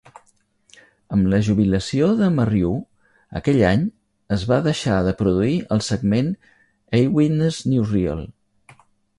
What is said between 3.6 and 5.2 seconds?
any, es va deixar de